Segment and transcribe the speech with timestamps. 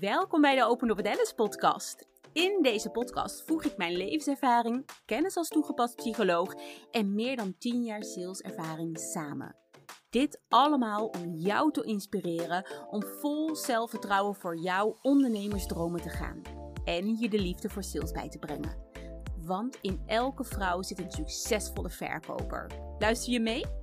[0.00, 2.08] Welkom bij de Open with Alice podcast.
[2.32, 6.54] In deze podcast voeg ik mijn levenservaring, kennis als toegepast psycholoog
[6.90, 9.56] en meer dan 10 jaar saleservaring samen.
[10.10, 16.42] Dit allemaal om jou te inspireren om vol zelfvertrouwen voor jouw ondernemersdromen te gaan
[16.84, 18.76] en je de liefde voor sales bij te brengen.
[19.36, 22.70] Want in elke vrouw zit een succesvolle verkoper.
[22.98, 23.79] Luister je mee?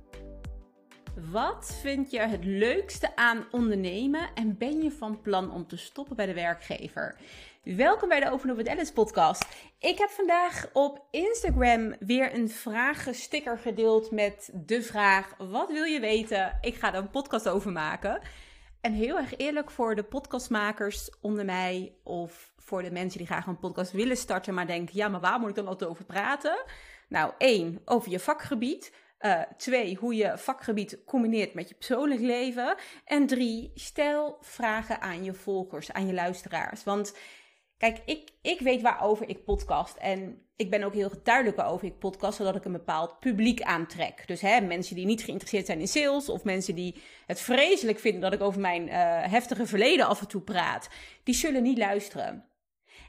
[1.26, 6.16] Wat vind je het leukste aan ondernemen en ben je van plan om te stoppen
[6.16, 7.16] bij de werkgever?
[7.62, 9.46] Welkom bij de Open Up podcast.
[9.78, 16.00] Ik heb vandaag op Instagram weer een vragensticker gedeeld met de vraag: wat wil je
[16.00, 16.58] weten?
[16.60, 18.20] Ik ga er een podcast over maken.
[18.80, 23.46] En heel erg eerlijk voor de podcastmakers onder mij of voor de mensen die graag
[23.46, 26.64] een podcast willen starten, maar denken: ja, maar waar moet ik dan altijd over praten?
[27.08, 28.92] Nou, één, over je vakgebied.
[29.20, 32.76] Uh, twee, hoe je vakgebied combineert met je persoonlijk leven.
[33.04, 36.84] En drie, stel vragen aan je volgers, aan je luisteraars.
[36.84, 37.16] Want
[37.76, 39.96] kijk, ik, ik weet waarover ik podcast.
[39.96, 44.26] En ik ben ook heel duidelijk waarover ik podcast, zodat ik een bepaald publiek aantrek.
[44.26, 48.20] Dus hè, mensen die niet geïnteresseerd zijn in sales, of mensen die het vreselijk vinden
[48.20, 48.92] dat ik over mijn uh,
[49.30, 50.88] heftige verleden af en toe praat,
[51.22, 52.44] die zullen niet luisteren.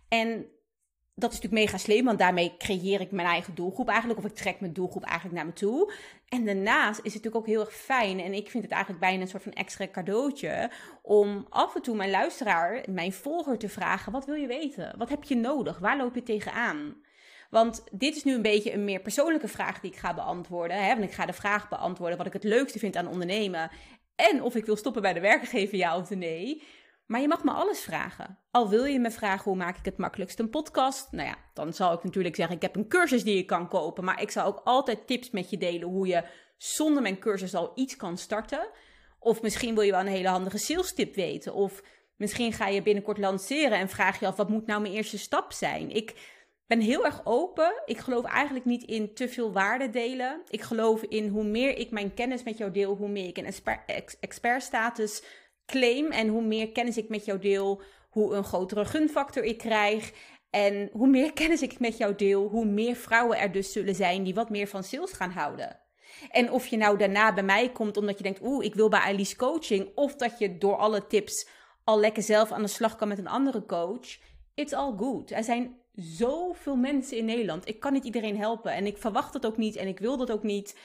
[0.07, 0.45] En
[1.19, 4.19] dat is natuurlijk mega slim, want daarmee creëer ik mijn eigen doelgroep eigenlijk.
[4.19, 5.93] Of ik trek mijn doelgroep eigenlijk naar me toe.
[6.27, 8.19] En daarnaast is het natuurlijk ook heel erg fijn.
[8.19, 10.71] En ik vind het eigenlijk bijna een soort van extra cadeautje.
[11.01, 14.93] Om af en toe mijn luisteraar, mijn volger te vragen: wat wil je weten?
[14.97, 15.79] Wat heb je nodig?
[15.79, 16.95] Waar loop je tegenaan?
[17.49, 20.83] Want dit is nu een beetje een meer persoonlijke vraag die ik ga beantwoorden.
[20.83, 20.89] Hè?
[20.89, 23.71] Want ik ga de vraag beantwoorden wat ik het leukste vind aan ondernemen.
[24.15, 26.63] En of ik wil stoppen bij de werkgever, ja of nee.
[27.09, 28.37] Maar je mag me alles vragen.
[28.51, 31.11] Al wil je me vragen hoe maak ik het makkelijkst een podcast.
[31.11, 34.03] Nou ja, dan zal ik natuurlijk zeggen: ik heb een cursus die je kan kopen.
[34.03, 36.23] Maar ik zal ook altijd tips met je delen hoe je
[36.57, 38.69] zonder mijn cursus al iets kan starten.
[39.19, 41.53] Of misschien wil je wel een hele handige sales tip weten.
[41.53, 41.83] Of
[42.15, 45.51] misschien ga je binnenkort lanceren en vraag je af: wat moet nou mijn eerste stap
[45.51, 45.89] zijn?
[45.89, 47.81] Ik ben heel erg open.
[47.85, 50.41] Ik geloof eigenlijk niet in te veel waarde delen.
[50.49, 53.53] Ik geloof in hoe meer ik mijn kennis met jou deel, hoe meer ik een
[54.19, 55.23] expertstatus
[55.69, 60.11] claim en hoe meer kennis ik met jou deel, hoe een grotere gunfactor ik krijg.
[60.49, 64.23] En hoe meer kennis ik met jou deel, hoe meer vrouwen er dus zullen zijn
[64.23, 65.79] die wat meer van sales gaan houden.
[66.31, 68.99] En of je nou daarna bij mij komt omdat je denkt, oeh, ik wil bij
[68.99, 69.91] Alice coaching.
[69.95, 71.47] Of dat je door alle tips
[71.83, 74.17] al lekker zelf aan de slag kan met een andere coach.
[74.53, 75.31] It's all good.
[75.31, 77.67] Er zijn zoveel mensen in Nederland.
[77.67, 78.71] Ik kan niet iedereen helpen.
[78.71, 80.77] En ik verwacht het ook niet en ik wil dat ook niet.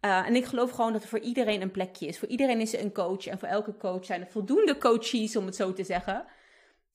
[0.00, 2.18] Uh, en ik geloof gewoon dat er voor iedereen een plekje is.
[2.18, 3.26] Voor iedereen is er een coach.
[3.26, 6.24] En voor elke coach zijn er voldoende coaches, om het zo te zeggen.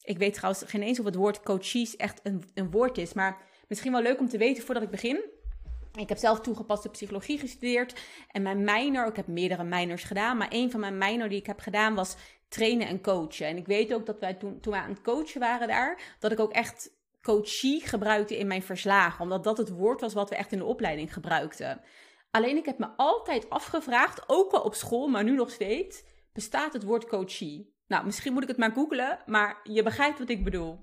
[0.03, 3.13] Ik weet trouwens geen eens of het woord coaches echt een, een woord is.
[3.13, 5.23] Maar misschien wel leuk om te weten voordat ik begin.
[5.99, 7.99] Ik heb zelf toegepaste psychologie gestudeerd.
[8.31, 10.37] En mijn minor, ik heb meerdere minors gedaan.
[10.37, 12.15] Maar een van mijn minor die ik heb gedaan was
[12.47, 13.47] trainen en coachen.
[13.47, 16.31] En ik weet ook dat wij toen, toen we aan het coachen waren daar, dat
[16.31, 16.91] ik ook echt
[17.21, 19.23] coachie gebruikte in mijn verslagen.
[19.23, 21.81] Omdat dat het woord was wat we echt in de opleiding gebruikten.
[22.31, 26.03] Alleen ik heb me altijd afgevraagd, ook al op school, maar nu nog steeds,
[26.33, 27.75] bestaat het woord coachie?
[27.87, 30.79] Nou, misschien moet ik het maar googlen, maar je begrijpt wat ik bedoel.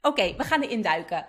[0.00, 1.26] Oké, we gaan erin duiken.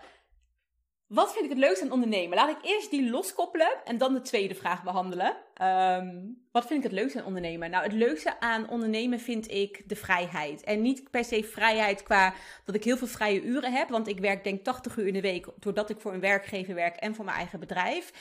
[1.08, 2.38] Wat vind ik het leukste aan ondernemen?
[2.38, 5.38] Laat ik eerst die loskoppelen en dan de tweede vraag behandelen.
[5.62, 7.70] Um, wat vind ik het leukste aan ondernemen?
[7.70, 10.64] Nou, het leukste aan ondernemen vind ik de vrijheid.
[10.64, 12.34] En niet per se vrijheid qua
[12.66, 13.90] dat ik heel veel vrije uren heb.
[13.90, 16.96] Want ik werk denk 80 uur in de week doordat ik voor een werkgever werk
[16.96, 18.12] en voor mijn eigen bedrijf.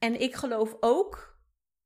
[0.00, 1.38] En ik geloof ook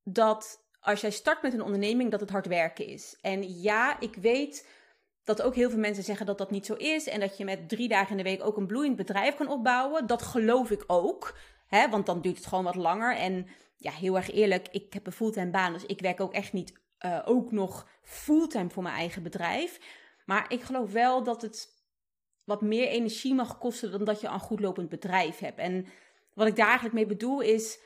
[0.04, 3.18] dat als jij start met een onderneming, dat het hard werken is.
[3.20, 4.68] En ja, ik weet
[5.24, 7.06] dat ook heel veel mensen zeggen dat dat niet zo is.
[7.08, 10.06] En dat je met drie dagen in de week ook een bloeiend bedrijf kan opbouwen.
[10.06, 11.38] Dat geloof ik ook.
[11.66, 13.16] Hè, want dan duurt het gewoon wat langer.
[13.16, 15.72] En ja, heel erg eerlijk, ik heb een fulltime baan.
[15.72, 16.72] Dus ik werk ook echt niet
[17.04, 19.80] uh, ook nog fulltime voor mijn eigen bedrijf.
[20.26, 21.68] Maar ik geloof wel dat het
[22.44, 25.58] wat meer energie mag kosten dan dat je een goed lopend bedrijf hebt.
[25.58, 25.86] En
[26.34, 27.78] wat ik daar eigenlijk mee bedoel is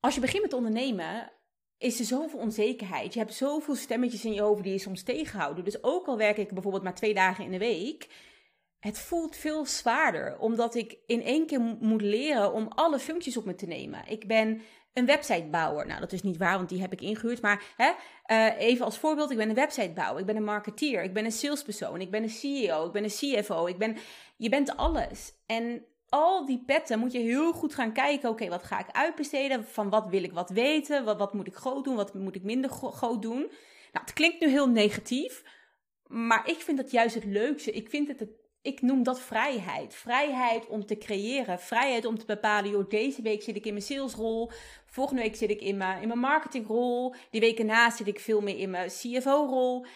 [0.00, 1.32] als je begint met ondernemen,
[1.78, 3.12] is er zoveel onzekerheid.
[3.12, 5.64] Je hebt zoveel stemmetjes in je hoofd die je soms tegenhouden.
[5.64, 8.08] Dus ook al werk ik bijvoorbeeld maar twee dagen in de week,
[8.78, 10.38] het voelt veel zwaarder.
[10.38, 14.02] Omdat ik in één keer moet leren om alle functies op me te nemen.
[14.06, 14.60] Ik ben
[14.92, 15.86] een websitebouwer.
[15.86, 17.42] Nou, dat is niet waar, want die heb ik ingehuurd.
[17.42, 17.92] Maar hè,
[18.26, 20.20] uh, even als voorbeeld, ik ben een websitebouwer.
[20.20, 21.02] Ik ben een marketeer.
[21.02, 22.00] Ik ben een salespersoon.
[22.00, 22.86] Ik ben een CEO.
[22.86, 23.66] Ik ben een CFO.
[23.66, 23.96] Ik ben...
[24.36, 25.32] Je bent alles.
[25.46, 25.84] En
[26.16, 28.28] al die petten moet je heel goed gaan kijken.
[28.28, 29.64] Oké, wat ga ik uitbesteden?
[29.64, 31.04] Van wat wil ik wat weten?
[31.04, 31.96] Wat, moet ik groot doen?
[31.96, 33.38] Wat moet ik minder groot doen?
[33.92, 35.44] Nou, het klinkt nu heel negatief.
[36.06, 37.72] Maar ik vind dat juist het leukste.
[37.72, 38.26] Ik vind het,
[38.62, 39.94] ik noem dat vrijheid.
[39.94, 41.60] Vrijheid om te creëren.
[41.60, 44.50] Vrijheid om te bepalen, joh, deze week zit ik in mijn salesrol.
[44.86, 47.14] Volgende week zit ik in mijn, in mijn marketingrol.
[47.30, 49.86] Die week erna zit ik veel meer in mijn CFO-rol.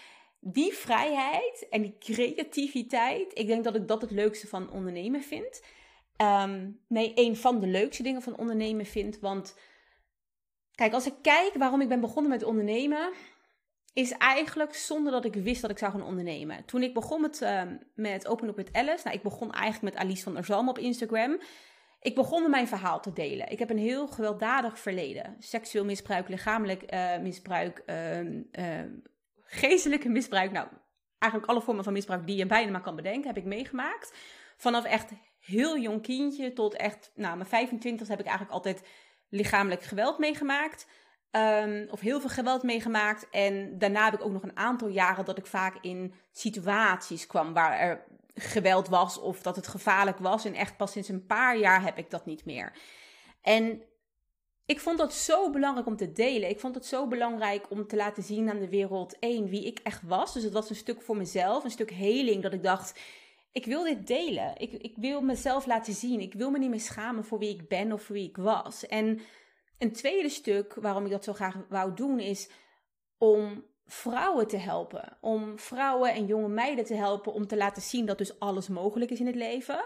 [0.41, 5.61] die vrijheid en die creativiteit, ik denk dat ik dat het leukste van ondernemen vind.
[6.21, 9.19] Ehm, nee, een van de leukste dingen van ondernemen vind.
[9.19, 9.59] Want
[10.75, 13.13] kijk, als ik kijk waarom ik ben begonnen met ondernemen,
[13.93, 16.65] is eigenlijk zonder dat ik wist dat ik zou gaan ondernemen.
[16.65, 17.63] Toen ik begon met, uh,
[17.95, 20.79] met Open Up met Alice, nou, ik begon eigenlijk met Alice van der Zalm op
[20.79, 21.41] Instagram.
[22.01, 23.51] Ik begon mijn verhaal te delen.
[23.51, 25.37] Ik heb een heel gewelddadig verleden.
[25.39, 28.81] Seksueel misbruik, lichamelijk uh, misbruik, uh,
[29.45, 30.53] geestelijke misbruik.
[30.53, 30.69] Nou,
[31.19, 34.15] eigenlijk alle vormen van misbruik die je bijna maar kan bedenken, heb ik meegemaakt.
[34.57, 38.83] Vanaf echt heel jong kindje tot echt, nou, mijn 25 heb ik eigenlijk altijd
[39.29, 40.87] lichamelijk geweld meegemaakt.
[41.31, 43.31] Um, of heel veel geweld meegemaakt.
[43.31, 47.53] En daarna heb ik ook nog een aantal jaren dat ik vaak in situaties kwam
[47.53, 48.05] waar er
[48.35, 50.45] geweld was of dat het gevaarlijk was.
[50.45, 52.73] En echt pas sinds een paar jaar heb ik dat niet meer.
[53.43, 53.83] En
[54.67, 56.49] ik vond dat zo belangrijk om te delen.
[56.49, 59.79] Ik vond het zo belangrijk om te laten zien aan de wereld, één, wie ik
[59.83, 60.33] echt was.
[60.33, 63.01] Dus het was een stuk voor mezelf, een stuk heling, dat ik dacht,
[63.53, 64.55] ik wil dit delen.
[64.57, 66.21] Ik, ik wil mezelf laten zien.
[66.21, 68.87] Ik wil me niet meer schamen voor wie ik ben of voor wie ik was.
[68.87, 69.21] En
[69.79, 72.51] een tweede stuk waarom ik dat zo graag wou doen is
[73.19, 75.17] om vrouwen te helpen.
[75.21, 79.11] Om vrouwen en jonge meiden te helpen om te laten zien dat dus alles mogelijk
[79.11, 79.85] is in het leven.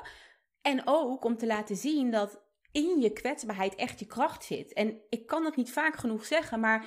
[0.62, 4.72] En ook om te laten zien dat in je kwetsbaarheid echt je kracht zit.
[4.72, 6.86] En ik kan het niet vaak genoeg zeggen, maar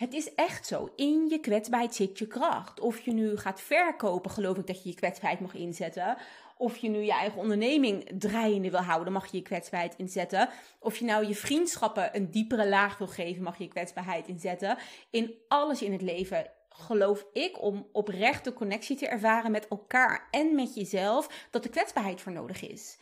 [0.00, 0.92] het is echt zo.
[0.96, 2.80] In je kwetsbaarheid zit je kracht.
[2.80, 6.16] Of je nu gaat verkopen, geloof ik dat je je kwetsbaarheid mag inzetten.
[6.56, 10.48] Of je nu je eigen onderneming draaiende wil houden, mag je je kwetsbaarheid inzetten.
[10.78, 14.78] Of je nou je vriendschappen een diepere laag wil geven, mag je je kwetsbaarheid inzetten.
[15.10, 20.54] In alles in het leven geloof ik om oprechte connectie te ervaren met elkaar en
[20.54, 22.98] met jezelf, dat de kwetsbaarheid voor nodig is.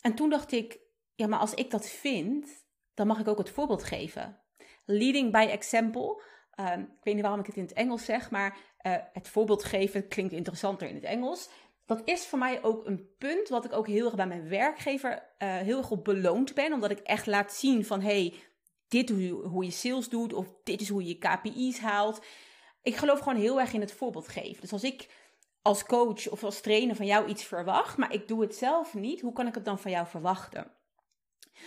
[0.00, 0.78] En toen dacht ik,
[1.14, 2.48] ja, maar als ik dat vind,
[2.94, 4.40] dan mag ik ook het voorbeeld geven.
[4.84, 6.22] Leading by example.
[6.60, 9.64] Um, ik weet niet waarom ik het in het Engels zeg, maar uh, het voorbeeld
[9.64, 11.50] geven klinkt interessanter in het Engels
[11.86, 15.12] dat is voor mij ook een punt wat ik ook heel erg bij mijn werkgever
[15.12, 16.72] uh, heel erg op beloond ben.
[16.72, 18.34] Omdat ik echt laat zien van, hey,
[18.88, 22.24] dit is hoe je sales doet of dit is hoe je KPI's haalt.
[22.82, 24.60] Ik geloof gewoon heel erg in het voorbeeld geven.
[24.60, 25.08] Dus als ik
[25.62, 29.20] als coach of als trainer van jou iets verwacht, maar ik doe het zelf niet,
[29.20, 30.70] hoe kan ik het dan van jou verwachten?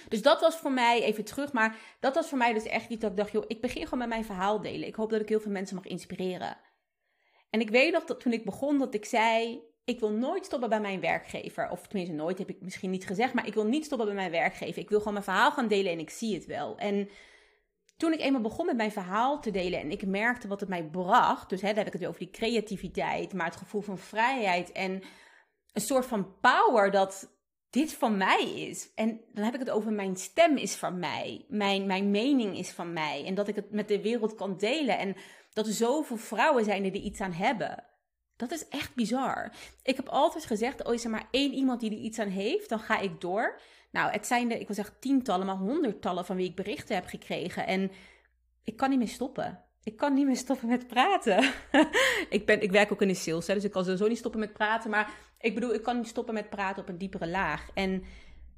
[0.07, 3.01] Dus dat was voor mij, even terug, maar dat was voor mij dus echt iets
[3.01, 4.87] dat ik dacht, joh, ik begin gewoon met mijn verhaal delen.
[4.87, 6.57] Ik hoop dat ik heel veel mensen mag inspireren.
[7.49, 10.69] En ik weet nog dat toen ik begon, dat ik zei, ik wil nooit stoppen
[10.69, 11.69] bij mijn werkgever.
[11.69, 14.31] Of tenminste, nooit heb ik misschien niet gezegd, maar ik wil niet stoppen bij mijn
[14.31, 14.81] werkgever.
[14.81, 16.77] Ik wil gewoon mijn verhaal gaan delen en ik zie het wel.
[16.77, 17.09] En
[17.97, 20.83] toen ik eenmaal begon met mijn verhaal te delen en ik merkte wat het mij
[20.83, 24.71] bracht, dus hè, daar heb ik het over die creativiteit, maar het gevoel van vrijheid
[24.71, 25.03] en
[25.73, 27.34] een soort van power dat
[27.75, 28.89] dit van mij is.
[28.95, 32.69] En dan heb ik het over mijn stem is van mij, mijn, mijn mening is
[32.69, 35.15] van mij en dat ik het met de wereld kan delen en
[35.53, 37.83] dat er zoveel vrouwen zijn die er iets aan hebben.
[38.35, 39.51] Dat is echt bizar.
[39.83, 42.69] Ik heb altijd gezegd, oh is er maar één iemand die er iets aan heeft,
[42.69, 43.59] dan ga ik door.
[43.91, 47.05] Nou, het zijn er, ik wil zeggen tientallen, maar honderdtallen van wie ik berichten heb
[47.05, 47.67] gekregen.
[47.67, 47.91] En
[48.63, 49.63] ik kan niet meer stoppen.
[49.83, 51.51] Ik kan niet meer stoppen met praten.
[52.29, 54.39] ik, ben, ik werk ook in de sales, hè, dus ik kan sowieso niet stoppen
[54.39, 54.89] met praten.
[54.89, 57.69] Maar ik bedoel, ik kan niet stoppen met praten op een diepere laag.
[57.73, 58.03] En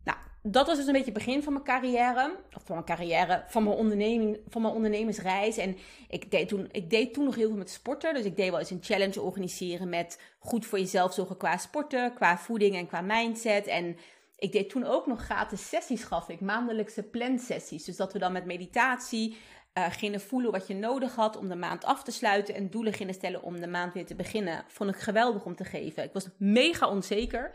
[0.03, 2.35] nou, dat was dus een beetje het begin van mijn carrière.
[2.55, 5.57] Of van mijn carrière, van mijn, onderneming, van mijn ondernemersreis.
[5.57, 5.77] En
[6.09, 8.13] ik deed, toen, ik deed toen nog heel veel met sporten.
[8.13, 12.13] Dus ik deed wel eens een challenge organiseren met goed voor jezelf zorgen qua sporten,
[12.13, 13.67] qua voeding en qua mindset.
[13.67, 13.97] En
[14.37, 17.83] ik deed toen ook nog gratis sessies, gaf ik, maandelijkse plansessies.
[17.83, 19.37] Dus dat we dan met meditatie
[19.77, 22.55] uh, gingen voelen wat je nodig had om de maand af te sluiten.
[22.55, 24.63] En doelen gingen stellen om de maand weer te beginnen.
[24.67, 26.03] Vond ik geweldig om te geven.
[26.03, 27.51] Ik was mega onzeker.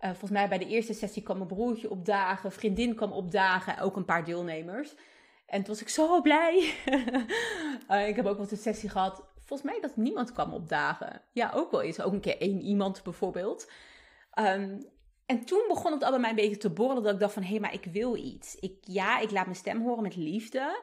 [0.00, 3.96] Uh, volgens mij bij de eerste sessie kwam mijn broertje opdagen, vriendin kwam opdagen, ook
[3.96, 4.94] een paar deelnemers.
[5.46, 6.74] En toen was ik zo blij.
[7.90, 11.22] uh, ik heb ook wel een sessie gehad, volgens mij dat niemand kwam opdagen.
[11.32, 12.00] Ja, ook wel eens.
[12.00, 13.70] Ook een keer één iemand bijvoorbeeld.
[14.38, 14.86] Um,
[15.26, 17.42] en toen begon het al bij mij een beetje te borrelen dat ik dacht van,
[17.42, 18.54] hé, hey, maar ik wil iets.
[18.54, 20.82] Ik, ja, ik laat mijn stem horen met liefde.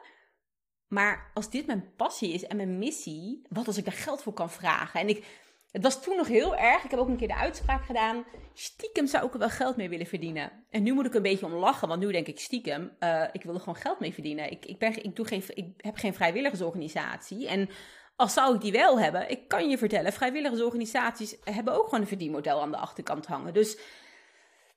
[0.94, 4.32] Maar als dit mijn passie is en mijn missie, wat als ik daar geld voor
[4.32, 5.00] kan vragen?
[5.00, 5.24] En ik
[5.70, 6.84] het was toen nog heel erg.
[6.84, 8.24] Ik heb ook een keer de uitspraak gedaan.
[8.52, 10.52] Stiekem zou ik er wel geld mee willen verdienen.
[10.70, 13.42] En nu moet ik een beetje om lachen, want nu denk ik stiekem, uh, ik
[13.42, 14.50] wil er gewoon geld mee verdienen.
[14.50, 17.48] Ik, ik, ben, ik, doe geen, ik heb geen vrijwilligersorganisatie.
[17.48, 17.68] En
[18.16, 22.06] als zou ik die wel hebben, ik kan je vertellen, vrijwilligersorganisaties hebben ook gewoon een
[22.06, 23.54] verdienmodel aan de achterkant hangen.
[23.54, 23.78] Dus,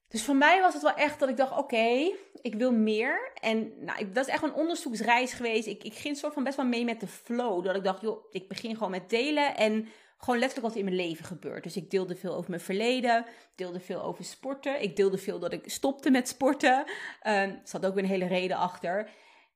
[0.08, 2.12] dus voor mij was het wel echt dat ik dacht, oké,
[2.42, 3.32] ik wil meer.
[3.42, 5.68] En nou, dat is echt een onderzoeksreis geweest.
[5.68, 7.64] Ik, ik ging soort van best wel mee met de flow.
[7.64, 9.88] Dat ik dacht, joh, ik begin gewoon met delen en
[10.18, 11.64] gewoon letterlijk wat in mijn leven gebeurt.
[11.64, 14.82] Dus ik deelde veel over mijn verleden, deelde veel over sporten.
[14.82, 16.86] Ik deelde veel dat ik stopte met sporten.
[17.22, 19.10] er ehm, zat ook weer een hele reden achter.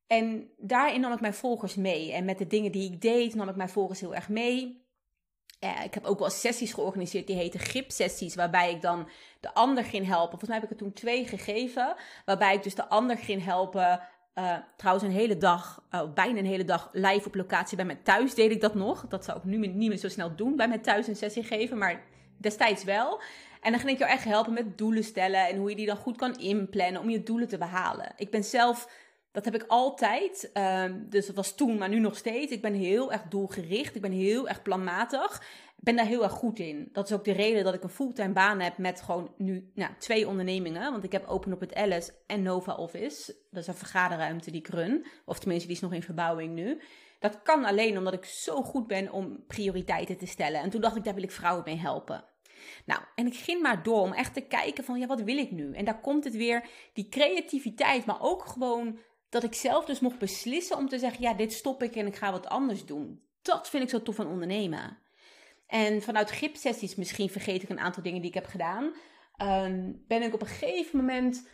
[0.07, 2.11] En daarin nam ik mijn volgers mee.
[2.13, 4.80] En met de dingen die ik deed, nam ik mijn volgers heel erg mee.
[5.63, 9.83] Uh, ik heb ook wel sessies georganiseerd die heten gripsessies, waarbij ik dan de ander
[9.83, 10.29] ging helpen.
[10.29, 14.01] Volgens mij heb ik er toen twee gegeven, waarbij ik dus de ander ging helpen.
[14.35, 17.99] Uh, trouwens, een hele dag, uh, bijna een hele dag live op locatie bij mij
[18.03, 19.07] thuis deed ik dat nog.
[19.07, 21.77] Dat zou ik nu niet meer zo snel doen, bij mij thuis een sessie geven,
[21.77, 22.03] maar
[22.37, 23.21] destijds wel.
[23.61, 25.97] En dan ging ik jou echt helpen met doelen stellen en hoe je die dan
[25.97, 28.13] goed kan inplannen om je doelen te behalen.
[28.15, 28.87] Ik ben zelf
[29.31, 30.51] dat heb ik altijd.
[30.53, 32.51] Um, dus dat was toen, maar nu nog steeds.
[32.51, 33.95] Ik ben heel erg doelgericht.
[33.95, 35.35] Ik ben heel erg planmatig.
[35.77, 36.89] Ik ben daar heel erg goed in.
[36.91, 39.91] Dat is ook de reden dat ik een fulltime baan heb met gewoon nu nou,
[39.97, 40.91] twee ondernemingen.
[40.91, 43.35] Want ik heb Open op het Alice en Nova Office.
[43.49, 45.05] Dat is een vergaderruimte die ik run.
[45.25, 46.81] Of tenminste, die is nog in verbouwing nu.
[47.19, 50.61] Dat kan alleen omdat ik zo goed ben om prioriteiten te stellen.
[50.61, 52.25] En toen dacht ik, daar wil ik vrouwen mee helpen.
[52.85, 55.51] Nou, en ik ging maar door om echt te kijken van, ja, wat wil ik
[55.51, 55.73] nu?
[55.73, 58.99] En daar komt het weer, die creativiteit, maar ook gewoon
[59.31, 62.15] dat ik zelf dus mocht beslissen om te zeggen: ja, dit stop ik en ik
[62.15, 63.21] ga wat anders doen.
[63.41, 64.97] Dat vind ik zo tof van ondernemen.
[65.67, 68.83] En vanuit gipsessies, misschien vergeet ik een aantal dingen die ik heb gedaan.
[69.41, 71.47] Um, ben ik op een gegeven moment.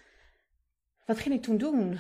[1.06, 2.00] Wat ging ik toen doen?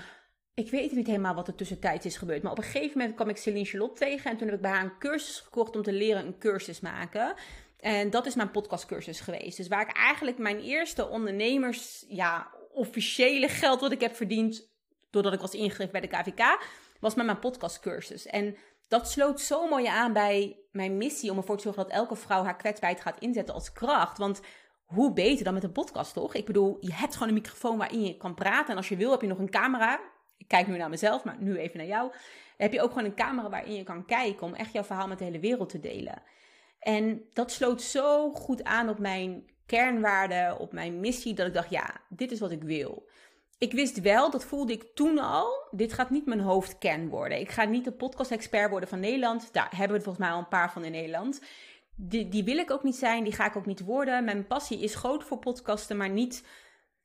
[0.53, 2.43] Ik weet niet helemaal wat er tussentijds is gebeurd.
[2.43, 4.31] Maar op een gegeven moment kwam ik Celine Charlotte tegen.
[4.31, 7.33] En toen heb ik bij haar een cursus gekocht om te leren een cursus maken.
[7.79, 9.57] En dat is mijn podcastcursus geweest.
[9.57, 14.75] Dus waar ik eigenlijk mijn eerste ondernemers, ja, officiële geld wat ik heb verdiend
[15.21, 16.63] doordat ik was ingeschreven bij de KVK,
[16.99, 18.25] was met mijn podcastcursus.
[18.25, 18.57] En
[18.87, 22.43] dat sloot zo mooi aan bij mijn missie om ervoor te zorgen dat elke vrouw
[22.43, 24.17] haar kwetsbaarheid gaat inzetten als kracht.
[24.17, 24.41] Want
[24.85, 26.33] hoe beter dan met een podcast, toch?
[26.33, 28.69] Ik bedoel, je hebt gewoon een microfoon waarin je kan praten.
[28.69, 29.99] En als je wil, heb je nog een camera.
[30.37, 32.11] Ik kijk nu naar mezelf, maar nu even naar jou.
[32.57, 35.17] Heb je ook gewoon een camera waarin je kan kijken om echt jouw verhaal met
[35.17, 36.21] de hele wereld te delen.
[36.79, 41.69] En dat sloot zo goed aan op mijn kernwaarden, op mijn missie, dat ik dacht,
[41.69, 43.09] ja, dit is wat ik wil
[43.57, 47.39] ik wist wel, dat voelde ik toen al, dit gaat niet mijn hoofdkern worden.
[47.39, 49.53] Ik ga niet de podcast-expert worden van Nederland.
[49.53, 51.41] Daar hebben we volgens mij al een paar van in Nederland.
[51.95, 54.23] Die, die wil ik ook niet zijn, die ga ik ook niet worden.
[54.23, 56.45] Mijn passie is groot voor podcasten, maar niet,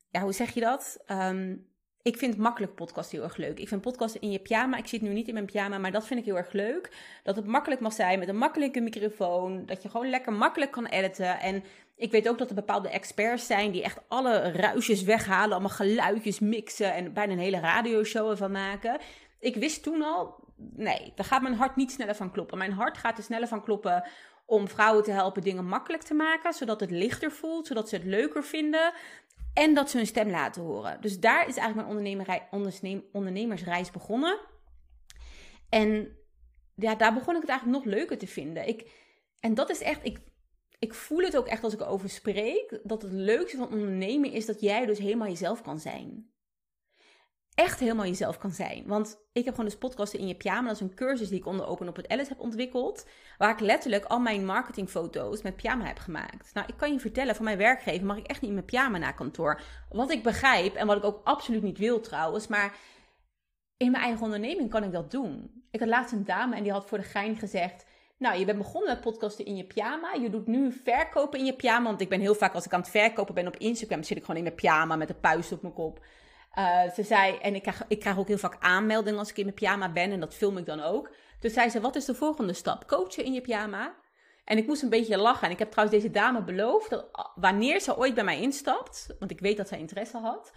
[0.09, 1.03] ja, hoe zeg je dat?
[1.07, 1.72] Um,
[2.03, 3.59] ik vind makkelijk podcast heel erg leuk.
[3.59, 4.77] Ik vind podcasten in je pyjama.
[4.77, 6.91] Ik zit nu niet in mijn pyjama, maar dat vind ik heel erg leuk.
[7.23, 9.65] Dat het makkelijk mag zijn met een makkelijke microfoon.
[9.65, 11.39] Dat je gewoon lekker makkelijk kan editen.
[11.39, 11.63] En
[11.95, 15.51] ik weet ook dat er bepaalde experts zijn die echt alle ruisjes weghalen.
[15.51, 18.99] Allemaal geluidjes mixen en bijna een hele radioshow ervan maken.
[19.39, 20.35] Ik wist toen al,
[20.75, 22.57] nee, daar gaat mijn hart niet sneller van kloppen.
[22.57, 24.03] Mijn hart gaat er sneller van kloppen
[24.45, 28.05] om vrouwen te helpen dingen makkelijk te maken, zodat het lichter voelt, zodat ze het
[28.05, 28.93] leuker vinden
[29.53, 31.01] en dat ze hun stem laten horen.
[31.01, 31.89] Dus daar is eigenlijk
[32.81, 34.39] mijn ondernemersreis begonnen.
[35.69, 36.17] En
[36.75, 38.67] ja, daar begon ik het eigenlijk nog leuker te vinden.
[38.67, 38.91] Ik,
[39.39, 40.19] en dat is echt, ik,
[40.79, 44.45] ik voel het ook echt als ik erover spreek, dat het leukste van ondernemen is
[44.45, 46.32] dat jij dus helemaal jezelf kan zijn
[47.55, 48.83] echt helemaal jezelf kan zijn.
[48.87, 50.67] Want ik heb gewoon dus podcasten in je pyjama.
[50.67, 53.07] Dat is een cursus die ik onder Open op het Alice heb ontwikkeld.
[53.37, 56.53] Waar ik letterlijk al mijn marketingfoto's met pyjama heb gemaakt.
[56.53, 58.97] Nou, ik kan je vertellen, van mijn werkgever mag ik echt niet in mijn pyjama
[58.97, 59.61] naar kantoor.
[59.89, 62.47] Wat ik begrijp en wat ik ook absoluut niet wil trouwens.
[62.47, 62.75] Maar
[63.77, 65.63] in mijn eigen onderneming kan ik dat doen.
[65.71, 67.85] Ik had laatst een dame en die had voor de gein gezegd...
[68.17, 70.13] Nou, je bent begonnen met podcasten in je pyjama.
[70.13, 71.83] Je doet nu verkopen in je pyjama.
[71.87, 74.23] Want ik ben heel vaak, als ik aan het verkopen ben op Instagram, zit ik
[74.23, 76.05] gewoon in mijn pyjama met een puist op mijn kop.
[76.57, 79.43] Uh, ze zei, en ik krijg, ik krijg ook heel vaak aanmeldingen als ik in
[79.43, 81.11] mijn pyjama ben en dat film ik dan ook.
[81.39, 82.87] Dus zei ze, wat is de volgende stap?
[82.87, 83.95] Coachen in je pyjama?
[84.45, 85.45] En ik moest een beetje lachen.
[85.45, 89.31] En ik heb trouwens deze dame beloofd dat wanneer ze ooit bij mij instapt, want
[89.31, 90.51] ik weet dat zij interesse had,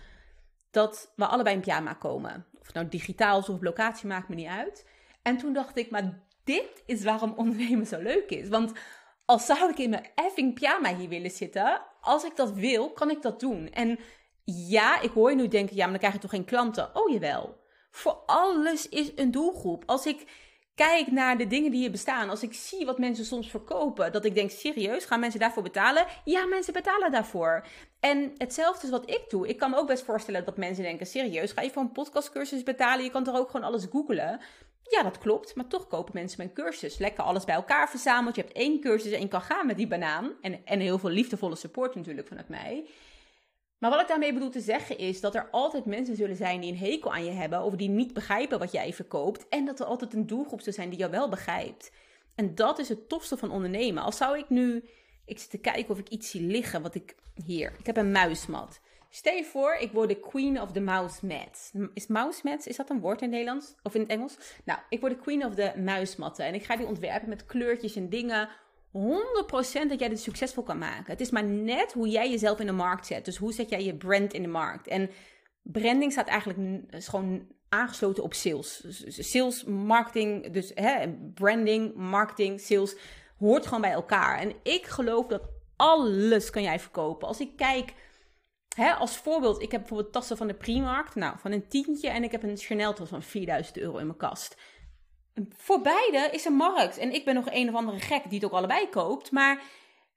[0.71, 2.47] dat we allebei in pyjama komen.
[2.61, 4.87] Of nou digitaal of locatie, maakt me niet uit.
[5.23, 8.49] En toen dacht ik, maar dit is waarom ondernemen zo leuk is.
[8.49, 8.73] Want
[9.25, 13.11] als zou ik in mijn effing pyjama hier willen zitten, als ik dat wil, kan
[13.11, 13.71] ik dat doen.
[13.71, 13.99] En
[14.55, 16.97] ja, ik hoor je nu denken, ja, maar dan krijg je toch geen klanten?
[16.97, 17.65] Oh jawel.
[17.91, 19.83] Voor alles is een doelgroep.
[19.87, 20.27] Als ik
[20.75, 24.25] kijk naar de dingen die hier bestaan, als ik zie wat mensen soms verkopen, dat
[24.25, 26.07] ik denk, serieus, gaan mensen daarvoor betalen?
[26.25, 27.67] Ja, mensen betalen daarvoor.
[28.01, 29.49] En hetzelfde is wat ik doe.
[29.49, 32.63] Ik kan me ook best voorstellen dat mensen denken, serieus, ga je voor een podcastcursus
[32.63, 33.05] betalen?
[33.05, 34.41] Je kan toch ook gewoon alles googlen?
[34.83, 36.99] Ja, dat klopt, maar toch kopen mensen mijn cursus.
[36.99, 38.37] Lekker alles bij elkaar verzameld.
[38.37, 40.33] Je hebt één cursus en je kan gaan met die banaan.
[40.41, 42.87] En, en heel veel liefdevolle support natuurlijk vanuit mij.
[43.79, 46.73] Maar wat ik daarmee bedoel te zeggen is dat er altijd mensen zullen zijn die
[46.73, 49.49] een hekel aan je hebben of die niet begrijpen wat jij verkoopt.
[49.49, 51.91] En dat er altijd een doelgroep zou zijn die jou wel begrijpt.
[52.35, 54.03] En dat is het tofste van ondernemen.
[54.03, 54.85] Als zou ik nu,
[55.25, 57.15] ik zit te kijken of ik iets zie liggen wat ik
[57.45, 58.81] hier, ik heb een muismat.
[59.11, 61.73] Stel je voor, ik word de queen of the mouse mat.
[61.95, 63.75] Is mouse mat, is dat een woord in het Nederlands?
[63.83, 64.37] Of in het Engels?
[64.65, 66.45] Nou, ik word de queen of the muismatten.
[66.45, 68.49] En ik ga die ontwerpen met kleurtjes en dingen
[68.97, 71.13] 100% dat jij dit succesvol kan maken.
[71.13, 73.25] Het is maar net hoe jij jezelf in de markt zet.
[73.25, 74.87] Dus hoe zet jij je brand in de markt?
[74.87, 75.11] En
[75.63, 76.59] branding staat eigenlijk
[76.91, 78.79] gewoon aangesloten op sales.
[78.79, 82.97] Dus sales, marketing, dus hè, branding, marketing, sales.
[83.39, 84.39] hoort gewoon bij elkaar.
[84.39, 85.43] En ik geloof dat
[85.77, 87.29] alles kan jij verkopen.
[87.29, 87.93] Als ik kijk,
[88.77, 92.09] hè, als voorbeeld, ik heb bijvoorbeeld tassen van de Primark, nou, van een tientje.
[92.09, 94.57] En ik heb een Chanel tas van 4000 euro in mijn kast.
[95.57, 96.99] Voor beide is een markt.
[96.99, 99.31] En ik ben nog een of andere gek die het ook allebei koopt.
[99.31, 99.63] Maar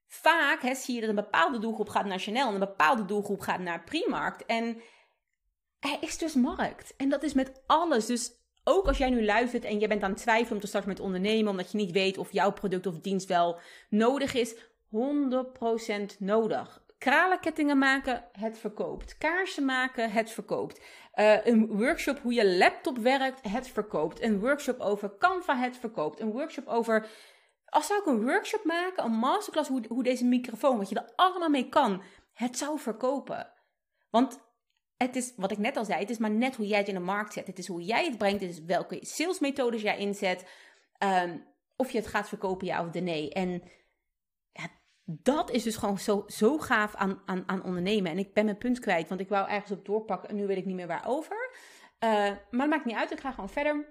[0.07, 3.39] vaak hè, zie je dat een bepaalde doelgroep gaat naar Chanel en een bepaalde doelgroep
[3.39, 4.41] gaat naar Primark.
[4.41, 4.81] En
[5.79, 6.93] er is dus markt.
[6.97, 8.05] En dat is met alles.
[8.05, 8.31] Dus
[8.63, 10.99] ook als jij nu luistert en je bent aan het twijfelen om te starten met
[10.99, 13.59] ondernemen, omdat je niet weet of jouw product of dienst wel
[13.89, 14.59] nodig is, 100%
[16.19, 16.83] nodig.
[16.97, 19.17] Kralenkettingen maken, het verkoopt.
[19.17, 20.81] Kaarsen maken, het verkoopt.
[21.19, 24.21] Uh, een workshop hoe je laptop werkt, het verkoopt.
[24.21, 26.19] Een workshop over Canva, het verkoopt.
[26.19, 27.07] Een workshop over.
[27.65, 31.13] Als zou ik een workshop maken, een masterclass, hoe, hoe deze microfoon, wat je er
[31.15, 32.01] allemaal mee kan,
[32.33, 33.51] het zou verkopen.
[34.09, 34.39] Want
[34.97, 36.93] het is, wat ik net al zei, het is maar net hoe jij het in
[36.93, 37.47] de markt zet.
[37.47, 40.45] Het is hoe jij het brengt, het is welke salesmethodes jij inzet.
[41.03, 43.33] Um, of je het gaat verkopen, ja of nee.
[43.33, 43.63] En
[45.11, 48.11] dat is dus gewoon zo, zo gaaf aan, aan, aan ondernemen.
[48.11, 50.57] En ik ben mijn punt kwijt, want ik wou ergens op doorpakken en nu weet
[50.57, 51.51] ik niet meer waarover.
[51.99, 52.09] Uh,
[52.49, 53.85] maar het maakt niet uit, ik ga gewoon verder.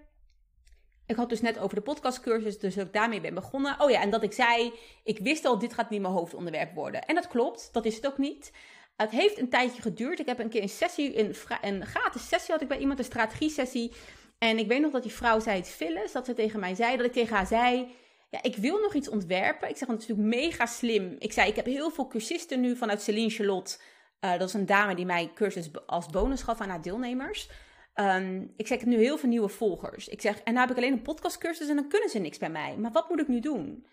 [1.06, 3.80] Ik had dus net over de podcastcursus, dus ik daarmee ben begonnen.
[3.80, 4.72] Oh ja, en dat ik zei,
[5.04, 7.04] ik wist al, dit gaat niet mijn hoofdonderwerp worden.
[7.04, 8.52] En dat klopt, dat is het ook niet.
[8.96, 10.18] Het heeft een tijdje geduurd.
[10.18, 13.04] Ik heb een keer een sessie, een, een gratis sessie had ik bij iemand, een
[13.04, 13.92] strategie sessie.
[14.38, 17.06] En ik weet nog dat die vrouw zei het dat ze tegen mij zei, dat
[17.06, 17.94] ik tegen haar zei
[18.28, 19.68] ja, ik wil nog iets ontwerpen.
[19.68, 21.16] Ik zeg, natuurlijk mega slim.
[21.18, 23.78] Ik zei, ik heb heel veel cursisten nu vanuit Celine Charlotte.
[24.20, 27.50] Uh, dat is een dame die mij cursus als bonus gaf aan haar deelnemers.
[27.94, 30.08] Um, ik zeg, ik heb nu heel veel nieuwe volgers.
[30.08, 32.50] Ik zeg, en nou heb ik alleen een podcastcursus en dan kunnen ze niks bij
[32.50, 32.76] mij.
[32.76, 33.86] Maar wat moet ik nu doen?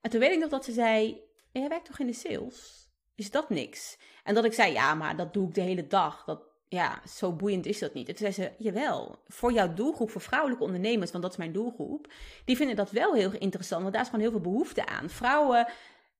[0.00, 1.20] En toen weet ik nog dat ze zei,
[1.52, 2.88] jij werkt toch in de sales?
[3.14, 3.98] Is dat niks?
[4.24, 6.24] En dat ik zei, ja, maar dat doe ik de hele dag.
[6.24, 8.08] Dat, ja, zo boeiend is dat niet.
[8.08, 11.52] En toen zei ze, jawel, voor jouw doelgroep, voor vrouwelijke ondernemers, want dat is mijn
[11.52, 12.12] doelgroep,
[12.44, 15.10] die vinden dat wel heel interessant, want daar is gewoon heel veel behoefte aan.
[15.10, 15.66] Vrouwen,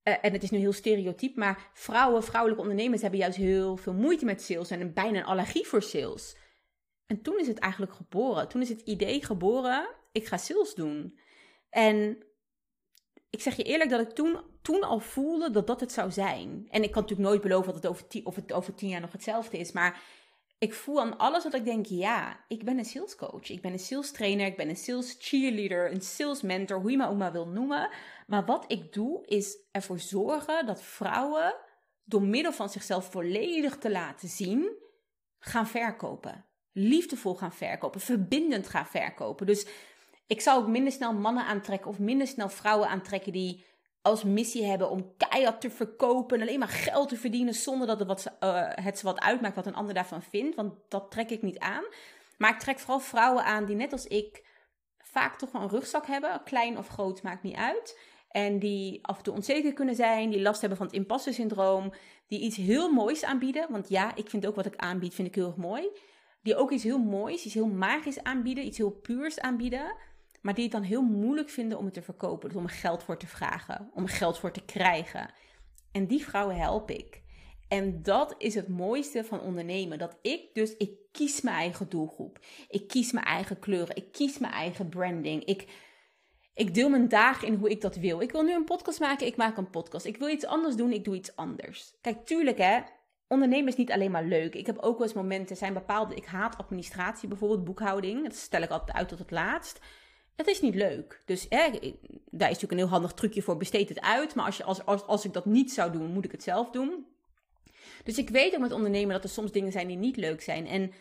[0.04, 3.94] uh, en het is nu heel stereotyp, maar vrouwen, vrouwelijke ondernemers hebben juist heel veel
[3.94, 6.36] moeite met sales en bijna een allergie voor sales.
[7.06, 8.48] En toen is het eigenlijk geboren.
[8.48, 11.18] Toen is het idee geboren, ik ga sales doen.
[11.70, 12.24] En
[13.30, 16.66] ik zeg je eerlijk dat ik toen, toen al voelde dat dat het zou zijn.
[16.70, 19.00] En ik kan natuurlijk nooit beloven dat het over tien, of het over tien jaar
[19.00, 20.02] nog hetzelfde is, maar
[20.64, 23.50] ik voel aan alles dat ik denk, ja, ik ben een sales coach.
[23.50, 26.96] Ik ben een sales trainer, ik ben een sales cheerleader, een sales mentor, hoe je
[26.96, 27.88] maar ook maar wil noemen.
[28.26, 31.54] Maar wat ik doe, is ervoor zorgen dat vrouwen
[32.04, 34.76] door middel van zichzelf volledig te laten zien,
[35.38, 36.44] gaan verkopen.
[36.72, 39.46] Liefdevol gaan verkopen, verbindend gaan verkopen.
[39.46, 39.66] Dus
[40.26, 43.64] ik zou ook minder snel mannen aantrekken of minder snel vrouwen aantrekken die
[44.04, 47.98] als missie hebben om keihard te verkopen en alleen maar geld te verdienen zonder dat
[47.98, 50.56] het, wat, uh, het wat uitmaakt wat een ander daarvan vindt.
[50.56, 51.84] Want dat trek ik niet aan.
[52.38, 54.46] Maar ik trek vooral vrouwen aan die net als ik
[54.98, 56.42] vaak toch wel een rugzak hebben.
[56.44, 58.00] Klein of groot, maakt niet uit.
[58.28, 61.92] En die af en toe onzeker kunnen zijn, die last hebben van het imposter syndroom,
[62.26, 63.66] die iets heel moois aanbieden.
[63.70, 65.88] Want ja, ik vind ook wat ik aanbied, vind ik heel erg mooi.
[66.42, 69.96] Die ook iets heel moois, iets heel magisch aanbieden, iets heel puurs aanbieden
[70.44, 72.48] maar die het dan heel moeilijk vinden om het te verkopen.
[72.48, 75.30] Dus om er geld voor te vragen, om er geld voor te krijgen.
[75.92, 77.22] En die vrouwen help ik.
[77.68, 79.98] En dat is het mooiste van ondernemen.
[79.98, 82.38] Dat ik dus, ik kies mijn eigen doelgroep.
[82.68, 83.96] Ik kies mijn eigen kleuren.
[83.96, 85.44] Ik kies mijn eigen branding.
[85.44, 85.68] Ik,
[86.54, 88.20] ik deel mijn dagen in hoe ik dat wil.
[88.20, 90.04] Ik wil nu een podcast maken, ik maak een podcast.
[90.04, 91.94] Ik wil iets anders doen, ik doe iets anders.
[92.00, 92.80] Kijk, tuurlijk hè,
[93.28, 94.54] ondernemen is niet alleen maar leuk.
[94.54, 98.22] Ik heb ook wel eens momenten, zijn bepaalde, ik haat administratie, bijvoorbeeld boekhouding.
[98.22, 99.80] Dat stel ik altijd uit tot het laatst.
[100.36, 101.22] Het is niet leuk.
[101.24, 101.80] Dus daar is
[102.30, 103.56] natuurlijk een heel handig trucje voor.
[103.56, 104.34] Besteed het uit.
[104.34, 107.06] Maar als, je, als, als ik dat niet zou doen, moet ik het zelf doen.
[108.04, 110.66] Dus ik weet ook met ondernemen dat er soms dingen zijn die niet leuk zijn.
[110.66, 110.92] En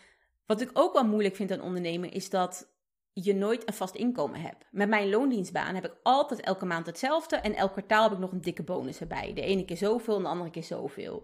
[0.45, 2.71] wat ik ook wel moeilijk vind aan ondernemen is dat
[3.13, 4.65] je nooit een vast inkomen hebt.
[4.71, 7.35] Met mijn loondienstbaan heb ik altijd elke maand hetzelfde.
[7.35, 9.33] En elk kwartaal heb ik nog een dikke bonus erbij.
[9.33, 11.23] De ene keer zoveel en de andere keer zoveel.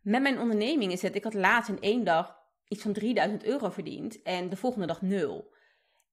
[0.00, 2.36] Met mijn onderneming is het, ik had laatst in één dag
[2.68, 4.22] iets van 3000 euro verdiend.
[4.22, 5.54] En de volgende dag nul.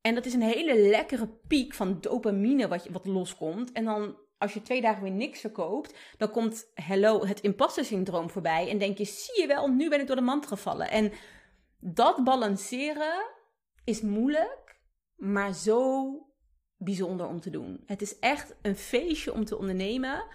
[0.03, 3.71] En dat is een hele lekkere piek van dopamine wat, wat loskomt.
[3.71, 8.29] En dan als je twee dagen weer niks verkoopt, dan komt hello, het imposter syndroom
[8.29, 8.69] voorbij.
[8.69, 10.89] En denk je, zie je wel, nu ben ik door de mand gevallen.
[10.89, 11.11] En
[11.79, 13.25] dat balanceren
[13.83, 14.79] is moeilijk,
[15.15, 16.11] maar zo
[16.77, 17.83] bijzonder om te doen.
[17.85, 20.25] Het is echt een feestje om te ondernemen.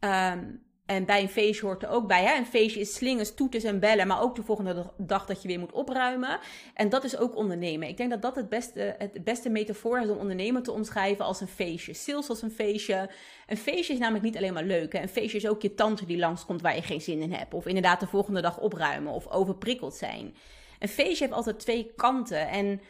[0.00, 2.24] Um, en bij een feestje hoort er ook bij.
[2.24, 2.36] Hè?
[2.36, 4.06] Een feestje is slingers, toeters en bellen.
[4.06, 6.38] Maar ook de volgende dag dat je weer moet opruimen.
[6.74, 7.88] En dat is ook ondernemen.
[7.88, 11.40] Ik denk dat dat het beste, het beste metafoor is om ondernemen te omschrijven als
[11.40, 11.94] een feestje.
[11.94, 13.10] Sales als een feestje.
[13.46, 14.92] Een feestje is namelijk niet alleen maar leuk.
[14.92, 15.02] Hè?
[15.02, 17.54] Een feestje is ook je tante die langskomt waar je geen zin in hebt.
[17.54, 19.12] Of inderdaad de volgende dag opruimen.
[19.12, 20.34] Of overprikkeld zijn.
[20.78, 22.48] Een feestje heeft altijd twee kanten.
[22.48, 22.80] En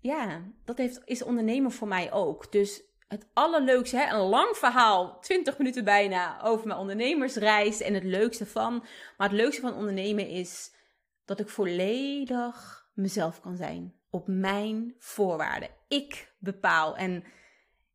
[0.00, 2.52] ja, dat heeft, is ondernemen voor mij ook.
[2.52, 4.14] Dus het allerleukste, hè?
[4.14, 8.84] een lang verhaal, 20 minuten bijna, over mijn ondernemersreis en het leukste van.
[9.16, 10.72] Maar het leukste van ondernemen is
[11.24, 13.94] dat ik volledig mezelf kan zijn.
[14.10, 15.68] Op mijn voorwaarden.
[15.88, 16.96] Ik bepaal.
[16.96, 17.24] En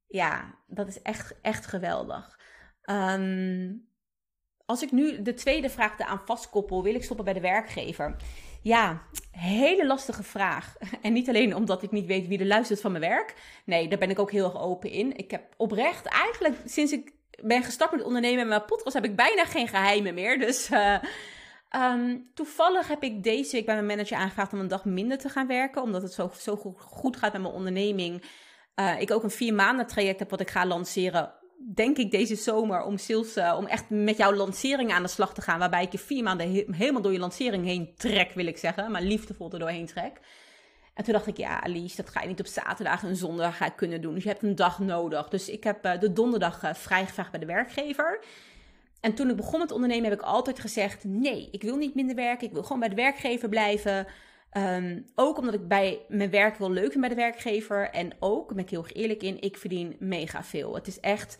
[0.07, 2.39] ja, dat is echt, echt geweldig.
[2.81, 3.73] Ehm,
[4.65, 8.15] als ik nu de tweede vraag eraan vastkoppel, wil ik stoppen bij de werkgever?
[8.65, 9.01] Ja,
[9.31, 10.75] hele lastige vraag.
[11.01, 13.33] En niet alleen omdat ik niet weet wie er luistert van mijn werk.
[13.65, 15.17] Nee, daar ben ik ook heel erg open in.
[15.17, 19.15] Ik heb oprecht, eigenlijk sinds ik ben gestart met ondernemen en mijn podcast, heb ik
[19.15, 20.39] bijna geen geheimen meer.
[20.39, 20.97] Dus uh,
[21.75, 25.29] um, toevallig heb ik deze week bij mijn manager aangevraagd om een dag minder te
[25.29, 25.81] gaan werken.
[25.81, 28.23] Omdat het zo, zo goed gaat met mijn onderneming.
[28.75, 31.33] Uh, ik ook een vier maanden traject heb wat ik ga lanceren
[31.73, 35.33] denk ik deze zomer om sales, uh, om echt met jouw lancering aan de slag
[35.33, 35.59] te gaan.
[35.59, 38.91] Waarbij ik je vier maanden helemaal door je lancering heen trek, wil ik zeggen.
[38.91, 40.19] Maar liefdevol er doorheen trek.
[40.93, 43.75] En toen dacht ik, ja, Alice, dat ga je niet op zaterdag en zondag ik
[43.75, 44.13] kunnen doen.
[44.13, 45.29] Dus je hebt een dag nodig.
[45.29, 48.19] Dus ik heb uh, de donderdag uh, vrijgevraagd bij de werkgever.
[49.01, 52.15] En toen ik begon met ondernemen heb ik altijd gezegd: nee, ik wil niet minder
[52.15, 52.47] werken.
[52.47, 54.07] Ik wil gewoon bij de werkgever blijven.
[54.57, 57.89] Um, ook omdat ik bij mijn werk wel leuk vind bij de werkgever.
[57.89, 60.75] En ook, daar ben ik heel erg eerlijk in, ik verdien mega veel.
[60.75, 61.37] Het is echt.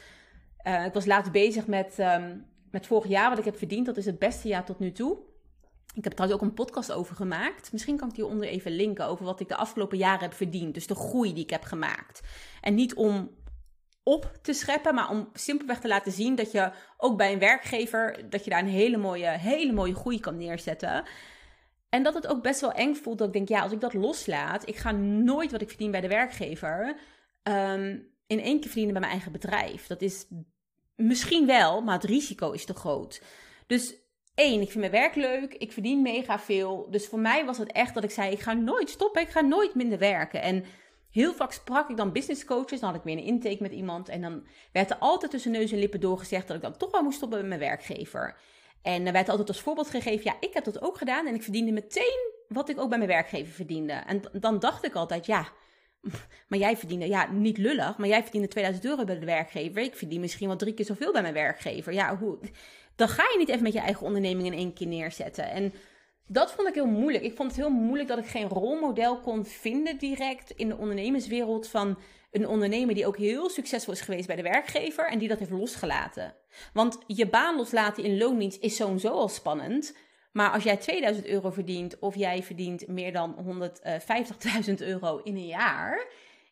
[0.67, 3.85] Uh, ik was laatst bezig met, um, met vorig jaar wat ik heb verdiend.
[3.85, 5.17] Dat is het beste jaar tot nu toe.
[5.93, 7.71] Ik heb trouwens ook een podcast over gemaakt.
[7.71, 10.73] Misschien kan ik hieronder even linken over wat ik de afgelopen jaren heb verdiend.
[10.73, 12.21] Dus de groei die ik heb gemaakt.
[12.61, 13.29] En niet om
[14.03, 18.29] op te scheppen, maar om simpelweg te laten zien dat je ook bij een werkgever,
[18.29, 21.03] dat je daar een hele mooie, hele mooie groei kan neerzetten.
[21.95, 23.93] En dat het ook best wel eng voelt dat ik denk, ja, als ik dat
[23.93, 26.97] loslaat, ik ga nooit wat ik verdien bij de werkgever
[27.43, 29.87] um, in één keer verdienen bij mijn eigen bedrijf.
[29.87, 30.27] Dat is
[30.95, 33.21] misschien wel, maar het risico is te groot.
[33.67, 33.95] Dus
[34.33, 36.87] één, ik vind mijn werk leuk, ik verdien mega veel.
[36.89, 39.41] Dus voor mij was het echt dat ik zei, ik ga nooit stoppen, ik ga
[39.41, 40.41] nooit minder werken.
[40.41, 40.63] En
[41.11, 44.09] heel vaak sprak ik dan business coaches, dan had ik weer een intake met iemand.
[44.09, 47.03] En dan werd er altijd tussen neus en lippen doorgezegd dat ik dan toch wel
[47.03, 48.37] moest stoppen met mijn werkgever.
[48.85, 51.43] En er werd altijd als voorbeeld gegeven, ja, ik heb dat ook gedaan en ik
[51.43, 53.93] verdiende meteen wat ik ook bij mijn werkgever verdiende.
[53.93, 55.47] En dan dacht ik altijd, ja,
[56.47, 59.81] maar jij verdiende, ja, niet lullig, maar jij verdiende 2000 euro bij de werkgever.
[59.81, 61.93] Ik verdien misschien wel drie keer zoveel bij mijn werkgever.
[61.93, 62.37] Ja, hoe,
[62.95, 65.49] dan ga je niet even met je eigen onderneming in één keer neerzetten.
[65.49, 65.73] En
[66.27, 67.23] dat vond ik heel moeilijk.
[67.23, 71.67] Ik vond het heel moeilijk dat ik geen rolmodel kon vinden direct in de ondernemerswereld
[71.67, 71.97] van
[72.35, 75.51] een ondernemer die ook heel succesvol is geweest bij de werkgever en die dat heeft
[75.51, 76.35] losgelaten.
[76.73, 79.97] Want je baan loslaten in loondienst is sowieso al spannend.
[80.31, 83.35] Maar als jij 2000 euro verdient of jij verdient meer dan
[84.67, 86.07] 150.000 euro in een jaar,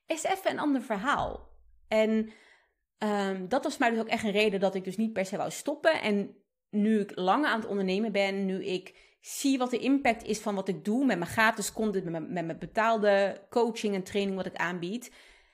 [0.08, 1.50] is even een ander verhaal.
[1.88, 2.32] En
[2.98, 5.38] um, dat was mij dus ook echt een reden dat ik dus niet per se
[5.38, 6.02] wou stoppen.
[6.02, 6.36] En
[6.70, 10.56] nu ik langer aan het ondernemen ben, nu ik zie wat de impact is van
[10.56, 14.46] wat ik doe met mijn gratis content, met met mijn betaalde coaching en training wat
[14.46, 15.12] ik aanbied,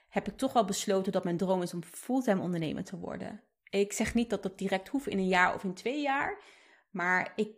[0.09, 3.41] heb ik toch wel besloten dat mijn droom is om fulltime ondernemer te worden.
[3.69, 6.41] Ik zeg niet dat dat direct hoeft in een jaar of in twee jaar,
[6.89, 7.49] maar ik,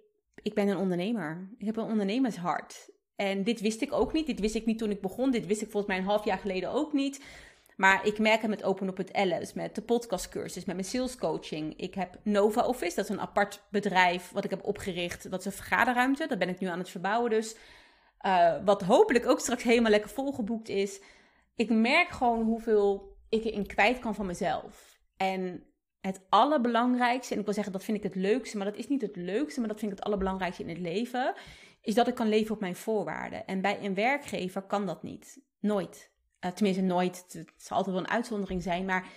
[0.41, 1.49] ik ben een ondernemer.
[1.57, 2.89] Ik heb een ondernemershart.
[3.15, 4.25] En dit wist ik ook niet.
[4.25, 5.31] Dit wist ik niet toen ik begon.
[5.31, 7.23] Dit wist ik volgens mij een half jaar geleden ook niet.
[7.75, 11.17] Maar ik merk het met Open op het Alice, met de podcastcursus, met mijn sales
[11.17, 11.73] coaching.
[11.77, 15.31] Ik heb Nova Office, dat is een apart bedrijf wat ik heb opgericht.
[15.31, 17.29] Dat is een vergaderruimte, dat ben ik nu aan het verbouwen.
[17.29, 17.55] Dus
[18.25, 21.01] uh, wat hopelijk ook straks helemaal lekker volgeboekt is.
[21.55, 24.99] Ik merk gewoon hoeveel ik erin kwijt kan van mezelf.
[25.17, 25.63] En
[25.99, 29.01] het allerbelangrijkste, en ik wil zeggen dat vind ik het leukste, maar dat is niet
[29.01, 31.33] het leukste, maar dat vind ik het allerbelangrijkste in het leven,
[31.81, 33.47] is dat ik kan leven op mijn voorwaarden.
[33.47, 35.41] En bij een werkgever kan dat niet.
[35.59, 36.11] Nooit.
[36.45, 37.25] Uh, tenminste, nooit.
[37.31, 38.85] Het zal altijd wel een uitzondering zijn.
[38.85, 39.07] Maar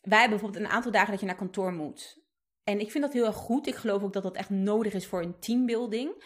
[0.00, 2.22] wij hebben bijvoorbeeld een aantal dagen dat je naar kantoor moet.
[2.64, 3.66] En ik vind dat heel erg goed.
[3.66, 6.24] Ik geloof ook dat dat echt nodig is voor een teambuilding.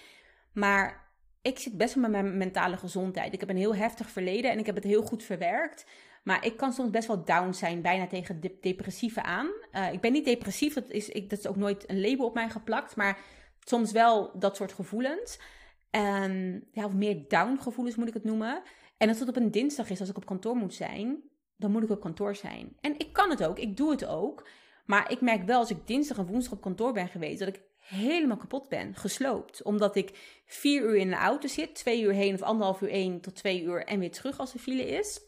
[0.52, 1.07] Maar
[1.48, 3.32] ik zit best wel met mijn mentale gezondheid.
[3.32, 5.86] Ik heb een heel heftig verleden en ik heb het heel goed verwerkt.
[6.22, 9.50] Maar ik kan soms best wel down zijn, bijna tegen de depressieve aan.
[9.72, 12.34] Uh, ik ben niet depressief, dat is, ik, dat is ook nooit een label op
[12.34, 12.96] mij geplakt.
[12.96, 13.18] Maar
[13.60, 15.40] soms wel dat soort gevoelens.
[15.90, 18.62] Um, ja, of meer down gevoelens moet ik het noemen.
[18.96, 21.22] En als het op een dinsdag is, als ik op kantoor moet zijn,
[21.56, 22.76] dan moet ik op kantoor zijn.
[22.80, 24.48] En ik kan het ook, ik doe het ook.
[24.86, 27.62] Maar ik merk wel als ik dinsdag en woensdag op kantoor ben geweest, dat ik
[27.88, 29.62] helemaal kapot ben, gesloopt.
[29.62, 33.20] Omdat ik vier uur in de auto zit, twee uur heen of anderhalf uur één
[33.20, 35.20] tot twee uur en weer terug als er file is.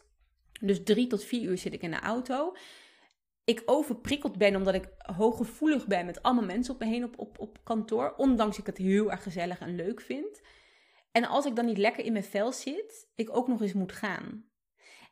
[0.61, 2.55] Dus drie tot vier uur zit ik in de auto.
[3.43, 7.39] Ik overprikkeld ben omdat ik hooggevoelig ben met allemaal mensen op me heen op, op,
[7.39, 8.13] op kantoor.
[8.17, 10.41] Ondanks ik het heel erg gezellig en leuk vind.
[11.11, 13.91] En als ik dan niet lekker in mijn vel zit, ik ook nog eens moet
[13.91, 14.45] gaan.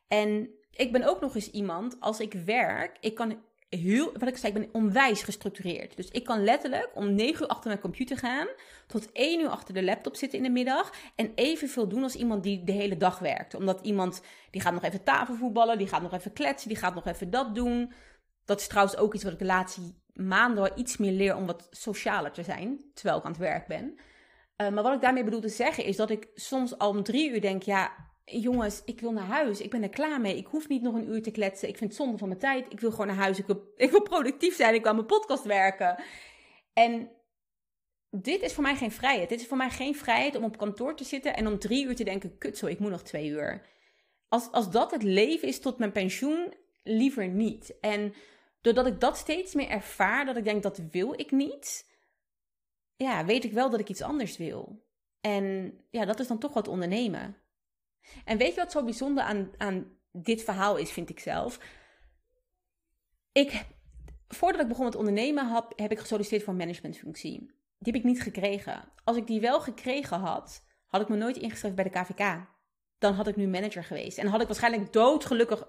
[0.08, 4.36] En ik ben ook nog eens iemand, als ik werk, ik kan heel, wat ik
[4.36, 5.96] zei, ik ben onwijs gestructureerd.
[5.96, 8.46] Dus ik kan letterlijk om 9 uur achter mijn computer gaan,
[8.86, 12.42] tot 1 uur achter de laptop zitten in de middag en evenveel doen als iemand
[12.42, 13.54] die de hele dag werkt.
[13.54, 17.06] Omdat iemand, die gaat nog even tafelvoetballen, die gaat nog even kletsen, die gaat nog
[17.06, 17.92] even dat doen.
[18.44, 19.80] Dat is trouwens ook iets wat ik de laatste
[20.12, 23.94] maanden iets meer leer om wat socialer te zijn, terwijl ik aan het werk ben.
[24.56, 27.30] Uh, maar wat ik daarmee bedoel te zeggen is dat ik soms al om drie
[27.30, 29.60] uur denk, ja, jongens, ik wil naar huis.
[29.60, 30.36] Ik ben er klaar mee.
[30.36, 31.68] Ik hoef niet nog een uur te kletsen.
[31.68, 32.72] Ik vind het zonde van mijn tijd.
[32.72, 33.38] Ik wil gewoon naar huis.
[33.76, 34.74] Ik wil, productief zijn.
[34.74, 36.02] Ik wil aan mijn podcast werken.
[36.72, 37.10] En
[38.10, 39.28] dit is voor mij geen vrijheid.
[39.28, 41.96] Dit is voor mij geen vrijheid om op kantoor te zitten en om drie uur
[41.96, 43.66] te denken: kut zo, ik moet nog twee uur.
[44.28, 47.78] Als, als dat het leven is tot mijn pensioen, liever niet.
[47.80, 48.14] En
[48.60, 51.88] doordat ik dat steeds meer ervaar, dat ik denk dat wil ik niet,
[52.96, 54.88] ja, weet ik wel dat ik iets anders wil.
[55.20, 57.36] En ja, dat is dan toch wat ondernemen.
[58.24, 61.58] En weet je wat zo bijzonder aan, aan dit verhaal is, vind ik zelf?
[63.32, 63.64] Ik,
[64.28, 67.38] voordat ik begon met ondernemen, heb, heb ik gesolliciteerd voor een managementfunctie.
[67.78, 68.92] Die heb ik niet gekregen.
[69.04, 72.48] Als ik die wel gekregen had, had ik me nooit ingeschreven bij de KVK.
[72.98, 74.18] Dan had ik nu manager geweest.
[74.18, 75.68] En had ik waarschijnlijk doodgelukkig.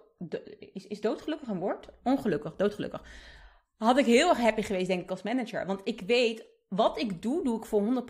[0.74, 1.90] Is, is doodgelukkig een woord?
[2.04, 3.04] Ongelukkig, doodgelukkig.
[3.78, 5.66] Had ik heel erg happy geweest, denk ik, als manager.
[5.66, 8.04] Want ik weet, wat ik doe, doe ik voor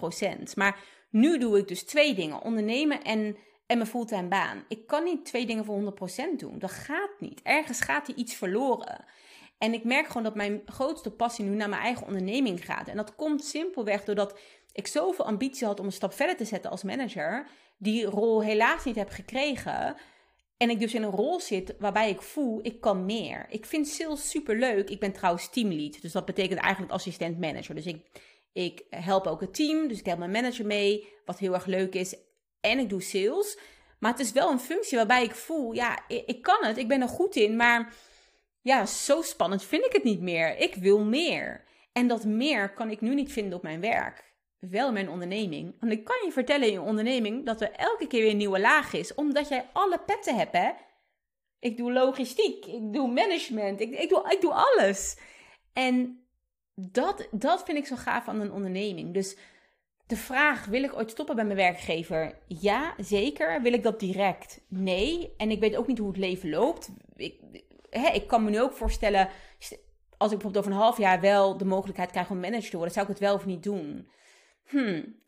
[0.49, 0.53] 100%.
[0.55, 0.79] Maar
[1.09, 3.37] nu doe ik dus twee dingen: ondernemen en
[3.71, 4.63] en mijn fulltime baan.
[4.67, 5.93] Ik kan niet twee dingen voor
[6.33, 6.59] 100% doen.
[6.59, 7.41] Dat gaat niet.
[7.43, 9.05] Ergens gaat er iets verloren.
[9.57, 12.87] En ik merk gewoon dat mijn grootste passie nu naar mijn eigen onderneming gaat.
[12.87, 14.39] En dat komt simpelweg doordat
[14.73, 17.47] ik zoveel ambitie had om een stap verder te zetten als manager.
[17.77, 19.95] Die rol helaas niet heb gekregen.
[20.57, 23.45] En ik dus in een rol zit waarbij ik voel, ik kan meer.
[23.49, 24.89] Ik vind sales super leuk.
[24.89, 26.01] Ik ben trouwens teamlead.
[26.01, 27.75] Dus dat betekent eigenlijk assistent manager.
[27.75, 28.05] Dus ik,
[28.53, 29.87] ik help ook het team.
[29.87, 31.07] Dus ik help mijn manager mee.
[31.25, 32.15] Wat heel erg leuk is
[32.61, 33.57] en ik doe sales.
[33.99, 37.01] Maar het is wel een functie waarbij ik voel, ja, ik, kan het, ik ben
[37.01, 37.93] er goed in, maar
[38.61, 40.57] ja, zo spannend vind ik het niet meer.
[40.57, 41.63] Ik wil meer.
[41.91, 44.33] En dat meer kan ik nu niet vinden op mijn werk.
[44.59, 45.75] Wel mijn onderneming.
[45.79, 48.59] Want ik kan je vertellen in je onderneming dat er elke keer weer een nieuwe
[48.59, 49.13] laag is.
[49.13, 50.71] Omdat jij alle petten hebt, hè.
[51.59, 55.17] Ik doe logistiek, ik doe management, ik, ik, doe, ik doe alles.
[55.73, 56.25] En
[56.75, 59.13] dat, dat vind ik zo gaaf aan een onderneming.
[59.13, 59.37] Dus
[60.11, 62.37] de vraag: wil ik ooit stoppen bij mijn werkgever?
[62.47, 63.61] Ja, zeker.
[63.61, 64.61] Wil ik dat direct?
[64.67, 65.33] Nee.
[65.37, 66.89] En ik weet ook niet hoe het leven loopt.
[67.15, 67.39] Ik,
[67.89, 69.29] hè, ik kan me nu ook voorstellen,
[70.17, 72.93] als ik bijvoorbeeld over een half jaar wel de mogelijkheid krijg om manager te worden,
[72.93, 74.07] zou ik het wel of niet doen?
[74.67, 75.19] Hmm.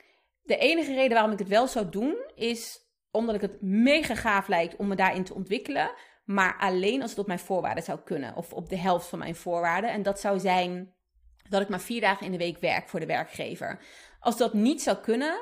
[0.44, 2.80] De enige reden waarom ik het wel zou doen, is
[3.12, 5.92] omdat ik het mega gaaf lijkt om me daarin te ontwikkelen.
[6.26, 8.36] Maar alleen als het op mijn voorwaarden zou kunnen.
[8.36, 9.92] Of op de helft van mijn voorwaarden.
[9.92, 10.94] En dat zou zijn
[11.50, 13.80] dat ik maar vier dagen in de week werk voor de werkgever.
[14.24, 15.42] Als dat niet zou kunnen,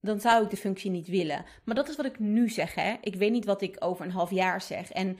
[0.00, 1.44] dan zou ik de functie niet willen.
[1.64, 2.74] Maar dat is wat ik nu zeg.
[2.74, 2.94] Hè?
[3.00, 4.90] Ik weet niet wat ik over een half jaar zeg.
[4.90, 5.18] En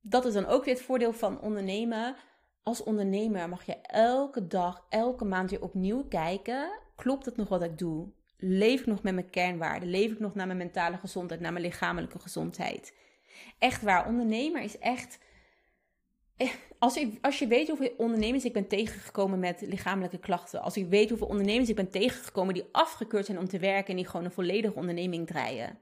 [0.00, 2.16] dat is dan ook weer het voordeel van ondernemen.
[2.62, 6.70] Als ondernemer mag je elke dag, elke maand weer opnieuw kijken.
[6.96, 8.12] Klopt het nog wat ik doe?
[8.36, 9.88] Leef ik nog met mijn kernwaarden?
[9.88, 12.96] Leef ik nog naar mijn mentale gezondheid, naar mijn lichamelijke gezondheid?
[13.58, 15.18] Echt waar, ondernemer is echt
[16.78, 20.62] als, als je weet hoeveel ondernemers ik ben tegengekomen met lichamelijke klachten.
[20.62, 23.96] Als ik weet hoeveel ondernemers ik ben tegengekomen die afgekeurd zijn om te werken en
[23.96, 25.78] die gewoon een volledige onderneming draaien.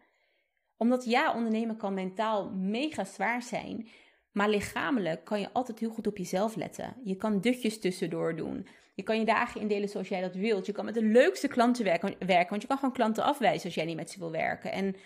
[0.77, 3.89] Omdat ja, ondernemen kan mentaal mega zwaar zijn.
[4.33, 6.97] Maar lichamelijk kan je altijd heel goed op jezelf letten.
[7.05, 8.67] Je kan dutjes tussendoor doen.
[8.95, 10.67] Je kan je dagen indelen zoals jij dat wilt.
[10.67, 13.75] Je kan met de leukste klanten werken, werken want je kan gewoon klanten afwijzen als
[13.75, 14.73] jij niet met ze wil werken.
[14.73, 14.97] En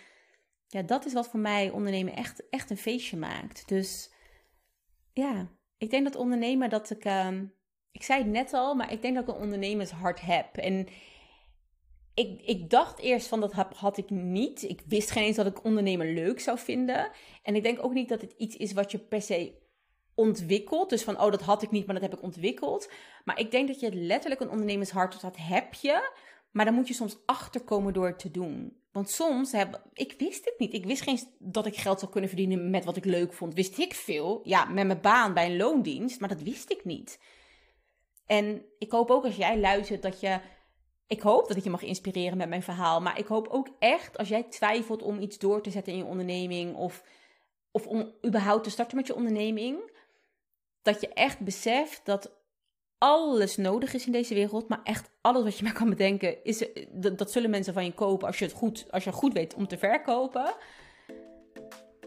[0.67, 3.67] ja, dat is wat voor mij ondernemen echt, echt een feestje maakt.
[3.67, 4.11] Dus
[5.17, 7.05] ja, ik denk dat ondernemen dat ik.
[7.05, 7.27] Uh,
[7.91, 10.57] ik zei het net al, maar ik denk dat ik een ondernemershart heb.
[10.57, 10.87] En
[12.13, 14.63] ik, ik dacht eerst van dat had ik niet.
[14.63, 17.11] Ik wist geen eens dat ik ondernemen leuk zou vinden.
[17.43, 19.53] En ik denk ook niet dat het iets is wat je per se
[20.15, 20.89] ontwikkelt.
[20.89, 22.91] Dus van, oh, dat had ik niet, maar dat heb ik ontwikkeld.
[23.25, 26.11] Maar ik denk dat je letterlijk een ondernemershart, dat heb je.
[26.51, 28.77] Maar dan moet je soms achterkomen door het te doen.
[28.91, 30.73] Want soms heb ik wist het niet.
[30.73, 33.53] Ik wist geen dat ik geld zou kunnen verdienen met wat ik leuk vond.
[33.53, 34.39] Wist ik veel?
[34.43, 37.19] Ja, met mijn baan bij een loondienst, maar dat wist ik niet.
[38.25, 40.39] En ik hoop ook als jij luistert dat je.
[41.07, 43.01] Ik hoop dat ik je mag inspireren met mijn verhaal.
[43.01, 46.05] Maar ik hoop ook echt als jij twijfelt om iets door te zetten in je
[46.05, 46.75] onderneming.
[46.75, 47.03] Of,
[47.71, 49.91] of om überhaupt te starten met je onderneming.
[50.81, 52.36] Dat je echt beseft dat
[52.97, 54.69] alles nodig is in deze wereld.
[54.69, 57.93] Maar echt alles wat je maar kan bedenken, is, dat, dat zullen mensen van je
[57.93, 60.53] kopen als je het goed, als je goed weet om te verkopen.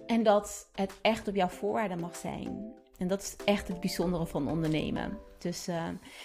[0.07, 2.75] En dat het echt op jouw voorwaarden mag zijn.
[2.99, 5.19] En dat is echt het bijzondere van ondernemen.
[5.39, 5.85] Dus uh,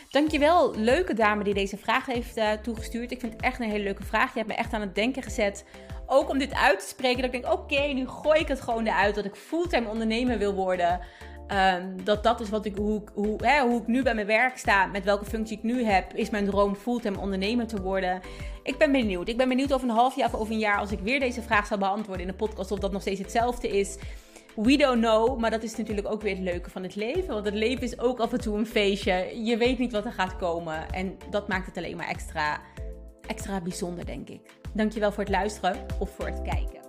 [0.09, 3.11] dankjewel, leuke dame die deze vraag heeft uh, toegestuurd.
[3.11, 4.33] Ik vind het echt een hele leuke vraag.
[4.33, 5.65] Je hebt me echt aan het denken gezet.
[6.05, 7.21] Ook om dit uit te spreken.
[7.21, 9.15] Dat ik denk, oké, nu gooi ik het gewoon eruit.
[9.15, 10.99] Dat ik fulltime ondernemer wil worden.
[11.51, 14.57] Um, dat dat is wat ik, hoe, hoe, hè, hoe ik nu bij mijn werk
[14.57, 18.21] sta, met welke functie ik nu heb, is mijn droom fulltime ondernemer te worden.
[18.63, 19.27] Ik ben benieuwd.
[19.27, 21.65] Ik ben benieuwd over een half jaar of een jaar, als ik weer deze vraag
[21.65, 23.97] zal beantwoorden in de podcast, of dat nog steeds hetzelfde is.
[24.55, 27.33] We don't know, maar dat is natuurlijk ook weer het leuke van het leven.
[27.33, 29.41] Want het leven is ook af en toe een feestje.
[29.43, 30.91] Je weet niet wat er gaat komen.
[30.91, 32.61] En dat maakt het alleen maar extra,
[33.27, 34.41] extra bijzonder, denk ik.
[34.73, 36.84] Dankjewel voor het luisteren of voor het kijken.